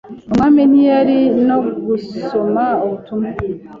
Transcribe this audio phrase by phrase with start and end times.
[0.29, 1.57] Umwami ntiyari no
[1.87, 3.29] gusoma ubutumwa.